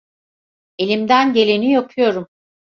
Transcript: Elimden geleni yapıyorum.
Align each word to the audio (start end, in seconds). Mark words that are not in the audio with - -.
Elimden 0.77 1.33
geleni 1.33 1.69
yapıyorum. 1.71 2.27